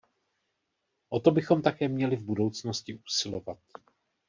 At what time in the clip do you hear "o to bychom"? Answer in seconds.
1.09-1.61